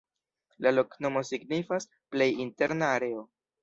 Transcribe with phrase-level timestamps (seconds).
[0.65, 3.27] La loknomo signifas: "plej interna areo".